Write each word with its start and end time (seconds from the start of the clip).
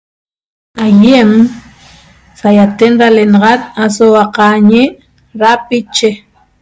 Aiem 0.85 1.29
sayaten 2.39 2.93
da 2.99 3.07
l'enaxat 3.15 3.61
aso 3.83 4.05
huaqajñi 4.13 4.83
dapiche 5.39 6.09